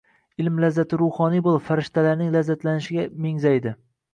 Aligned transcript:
Ilm 0.43 0.55
lazzati 0.63 0.99
ruhoniy 1.01 1.43
boʻlib, 1.49 1.63
farishtalarning 1.69 2.35
lazzatlanishiga 2.37 3.07
mеngzaladi 3.29 3.79